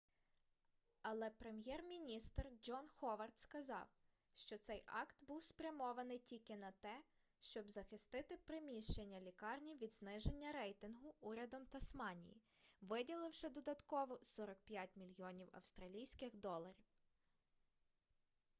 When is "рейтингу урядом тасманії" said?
10.51-12.41